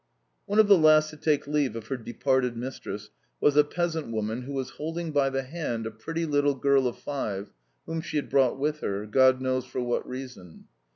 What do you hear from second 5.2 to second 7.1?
the hand a pretty little girl of